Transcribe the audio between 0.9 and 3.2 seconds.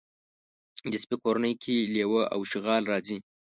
د سپي کورنۍ کې لېوه او شغالان راځي.